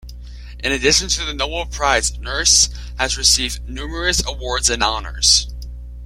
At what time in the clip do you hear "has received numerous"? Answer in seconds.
2.97-4.19